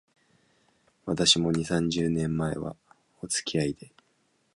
[1.05, 2.75] 私も、二、三十年前は、
[3.21, 3.93] おつきあいで